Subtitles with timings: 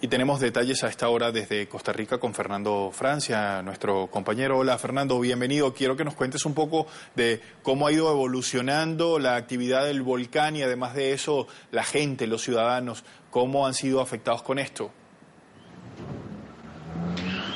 [0.00, 4.58] Y tenemos detalles a esta hora desde Costa Rica con Fernando Francia, nuestro compañero.
[4.58, 5.74] Hola Fernando, bienvenido.
[5.74, 6.86] Quiero que nos cuentes un poco
[7.16, 12.28] de cómo ha ido evolucionando la actividad del volcán y además de eso la gente,
[12.28, 13.02] los ciudadanos,
[13.32, 14.92] cómo han sido afectados con esto.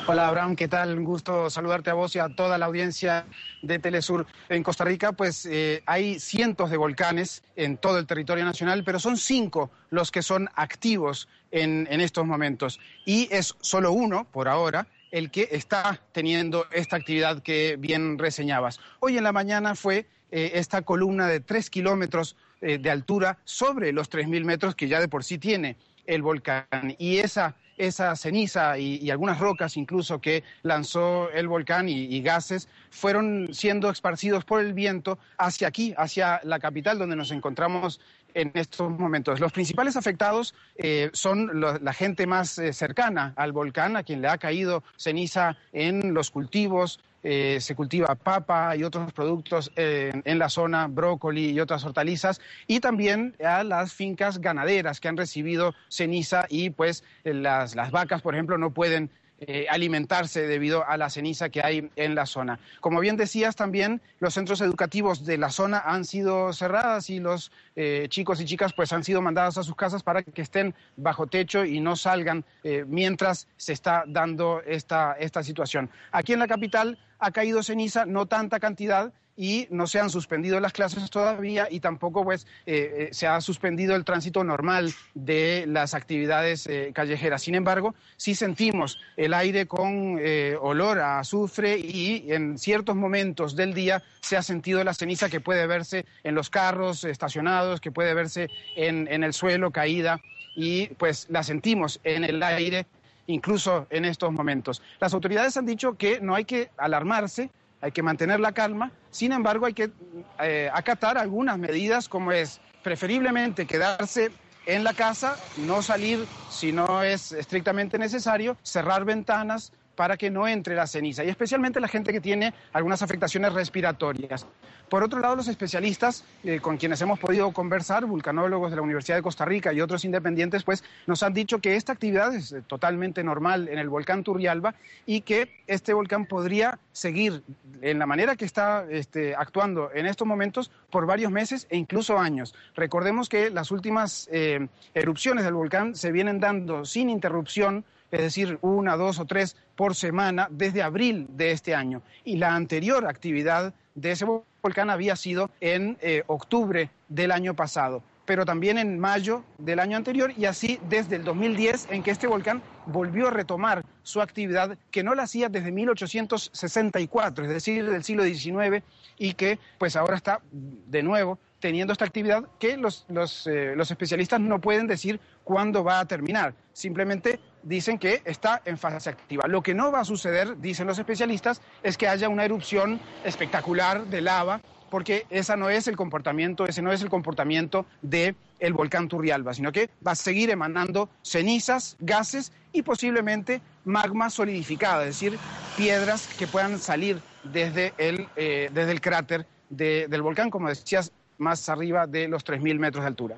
[0.05, 0.97] Hola Abraham, ¿qué tal?
[0.97, 3.25] Un gusto saludarte a vos y a toda la audiencia
[3.61, 4.25] de Telesur.
[4.49, 8.99] En Costa Rica, pues eh, hay cientos de volcanes en todo el territorio nacional, pero
[8.99, 12.81] son cinco los que son activos en, estos momentos.
[13.05, 18.81] Y es solo uno, por ahora, el que está teniendo esta actividad que bien reseñabas.
[18.99, 23.93] Hoy en la mañana fue eh, esta columna de tres kilómetros eh, de altura sobre
[23.93, 26.93] los tres mil metros que ya de por sí tiene el volcán.
[26.97, 33.49] Y esa esa ceniza y, algunas rocas incluso que lanzó el volcán y, gases fueron
[33.53, 37.99] siendo esparcidos por el viento hacia aquí, hacia la capital donde nos encontramos
[38.33, 39.39] en estos momentos.
[39.39, 44.27] Los principales afectados eh, son la gente más eh, cercana al volcán, a quien le
[44.27, 50.49] ha caído ceniza en los cultivos, eh, se cultiva papa y otros productos en la
[50.49, 56.45] zona, brócoli y otras hortalizas, y también a las fincas ganaderas que han recibido ceniza
[56.49, 59.09] y pues las, las vacas, por ejemplo, no pueden
[59.45, 62.59] eh, alimentarse debido a la ceniza que hay en la zona.
[62.79, 67.51] Como bien decías también, los centros educativos de la zona han sido cerradas y los
[67.75, 71.27] eh, chicos y chicas pues han sido mandados a sus casas para que estén bajo
[71.27, 75.89] techo y no salgan eh, mientras se está dando esta, esta situación.
[76.11, 80.59] Aquí en la capital ha caído ceniza, no tanta cantidad, y no se han suspendido
[80.59, 85.65] las clases todavía y tampoco pues eh, eh, se ha suspendido el tránsito normal de
[85.67, 87.41] las actividades eh, callejeras.
[87.41, 90.19] Sin embargo, sí sentimos el aire con
[90.61, 95.39] olor a azufre y en ciertos momentos del día se ha sentido la ceniza que
[95.39, 100.21] puede verse en los carros estacionados, que puede verse en, en el suelo caída
[100.55, 102.85] y pues la sentimos en el aire
[103.27, 104.81] incluso en estos momentos.
[104.99, 107.49] Las autoridades han dicho que no hay que alarmarse,
[107.81, 109.91] hay que mantener la calma, sin embargo hay que
[110.39, 114.31] eh, acatar algunas medidas como es preferiblemente quedarse
[114.65, 120.47] en la casa, no salir si no es estrictamente necesario, cerrar ventanas, para que no
[120.47, 124.45] entre la ceniza, y especialmente la gente que tiene algunas afectaciones respiratorias.
[124.89, 129.17] Por otro lado, los especialistas eh, con quienes hemos podido conversar, vulcanólogos de la Universidad
[129.17, 132.61] de Costa Rica y otros independientes, pues nos han dicho que esta actividad es eh,
[132.61, 137.43] totalmente normal en el volcán Turrialba y que este volcán podría seguir
[137.81, 142.19] en la manera que está este, actuando en estos momentos por varios meses e incluso
[142.19, 142.53] años.
[142.75, 147.83] Recordemos que las últimas eh, erupciones del volcán se vienen dando sin interrupción
[148.13, 152.03] es decir, una, dos o tres por semana desde abril de este año.
[152.23, 154.25] Y la anterior actividad de ese
[154.61, 159.97] volcán había sido en eh, octubre del año pasado, pero también en mayo del año
[159.97, 164.77] anterior y así desde el 2010 en que este volcán volvió a retomar su actividad
[164.91, 168.83] que no la hacía desde 1864, es decir, del siglo XIX
[169.17, 173.89] y que pues ahora está de nuevo teniendo esta actividad que los, los, eh, los
[173.89, 176.53] especialistas no pueden decir cuándo va a terminar.
[176.73, 179.47] Simplemente dicen que está en fase activa.
[179.47, 184.05] Lo que no va a suceder, dicen los especialistas, es que haya una erupción espectacular
[184.05, 188.73] de lava, porque esa no es el comportamiento, ese no es el comportamiento del el
[188.73, 195.07] volcán Turrialba, sino que va a seguir emanando cenizas, gases y posiblemente magma solidificado, es
[195.07, 195.37] decir,
[195.75, 201.67] piedras que puedan salir desde el, eh, desde el cráter del volcán, como decías, más
[201.69, 203.37] arriba de los 3.000 metros de altura.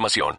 [0.00, 0.38] información.